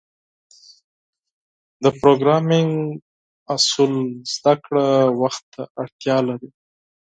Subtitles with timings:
[1.83, 2.73] د پروګرامینګ
[3.55, 3.93] اصول
[4.33, 4.85] زدهکړه
[5.21, 6.49] وخت ته اړتیا لري.